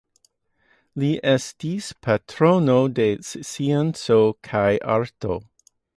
[1.01, 5.39] Li estis patrono de scienco kaj arto.